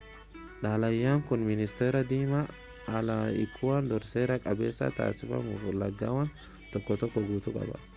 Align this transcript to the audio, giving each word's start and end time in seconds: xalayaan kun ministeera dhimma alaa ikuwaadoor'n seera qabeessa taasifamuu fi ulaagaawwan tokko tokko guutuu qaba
xalayaan 0.63 1.21
kun 1.31 1.41
ministeera 1.49 2.01
dhimma 2.13 2.41
alaa 2.99 3.27
ikuwaadoor'n 3.45 4.11
seera 4.15 4.41
qabeessa 4.47 4.91
taasifamuu 5.01 5.61
fi 5.63 5.73
ulaagaawwan 5.75 6.35
tokko 6.75 7.01
tokko 7.05 7.29
guutuu 7.31 7.59
qaba 7.59 7.85